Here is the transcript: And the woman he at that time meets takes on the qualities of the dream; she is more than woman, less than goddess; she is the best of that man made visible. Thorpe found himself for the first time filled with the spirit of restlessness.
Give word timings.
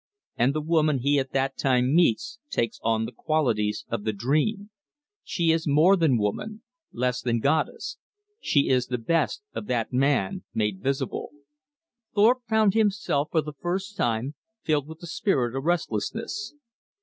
And 0.35 0.55
the 0.55 0.61
woman 0.63 1.01
he 1.03 1.19
at 1.19 1.31
that 1.33 1.59
time 1.59 1.93
meets 1.93 2.39
takes 2.49 2.79
on 2.81 3.05
the 3.05 3.11
qualities 3.11 3.85
of 3.87 4.03
the 4.03 4.11
dream; 4.11 4.71
she 5.23 5.51
is 5.51 5.67
more 5.67 5.95
than 5.95 6.17
woman, 6.17 6.63
less 6.91 7.21
than 7.21 7.39
goddess; 7.39 7.99
she 8.39 8.67
is 8.69 8.87
the 8.87 8.97
best 8.97 9.43
of 9.53 9.67
that 9.67 9.93
man 9.93 10.43
made 10.55 10.81
visible. 10.81 11.29
Thorpe 12.15 12.41
found 12.49 12.73
himself 12.73 13.27
for 13.31 13.41
the 13.43 13.53
first 13.53 13.95
time 13.95 14.33
filled 14.63 14.87
with 14.87 15.01
the 15.01 15.05
spirit 15.05 15.55
of 15.55 15.65
restlessness. 15.65 16.55